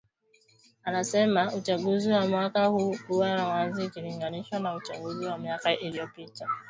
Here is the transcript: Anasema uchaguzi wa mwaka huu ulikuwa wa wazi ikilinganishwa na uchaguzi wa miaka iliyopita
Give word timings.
Anasema 0.83 1.53
uchaguzi 1.53 2.11
wa 2.11 2.27
mwaka 2.27 2.65
huu 2.65 2.89
ulikuwa 2.89 3.29
wa 3.35 3.47
wazi 3.47 3.85
ikilinganishwa 3.85 4.59
na 4.59 4.75
uchaguzi 4.75 5.25
wa 5.25 5.37
miaka 5.37 5.73
iliyopita 5.79 6.47